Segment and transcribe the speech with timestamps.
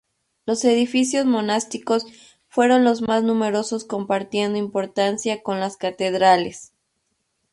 [0.47, 2.07] Los edificios monásticos
[2.47, 6.71] fueron los más numerosos compartiendo importancia con las catedrales.